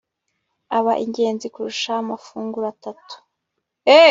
aba 0.77 0.93
ingenzi 1.05 1.47
kurusha 1.53 1.91
amafunguro 2.01 2.65
atatu 2.73 3.15